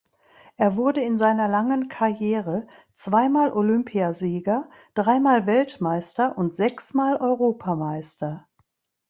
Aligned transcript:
Er 0.57 0.77
wurde 0.77 0.99
in 1.03 1.19
seiner 1.19 1.47
langen 1.47 1.87
Karriere 1.87 2.65
zweimal 2.95 3.51
Olympiasieger, 3.53 4.67
dreimal 4.95 5.45
Weltmeister 5.45 6.39
und 6.39 6.55
sechsmal 6.55 7.17
Europameister. 7.17 8.47